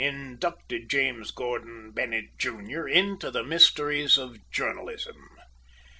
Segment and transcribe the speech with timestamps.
[0.03, 5.29] inducted James Gordon Bennett, Jr., into the mysteries of journalism.